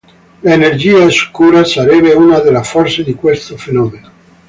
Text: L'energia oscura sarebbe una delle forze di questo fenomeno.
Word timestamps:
L'energia 0.39 0.97
oscura 0.97 1.63
sarebbe 1.63 2.13
una 2.13 2.39
delle 2.39 2.63
forze 2.63 3.03
di 3.03 3.13
questo 3.13 3.55
fenomeno. 3.55 4.09